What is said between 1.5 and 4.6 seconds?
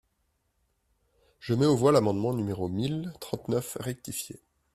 mets aux voix l’amendement numéro mille trente-neuf rectifié.